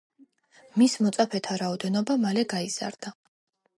მის 0.81 0.95
მოწაფეთა 1.07 1.57
რაოდენობა 1.63 2.17
მალე 2.25 2.47
გაიზარდა. 2.55 3.15